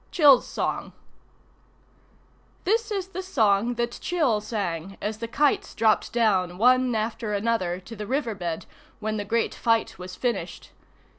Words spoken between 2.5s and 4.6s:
[This is the song that Chil